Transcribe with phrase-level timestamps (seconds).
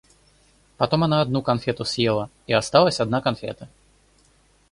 [0.77, 3.69] Потом она одну конфету съела и осталась одна конфета.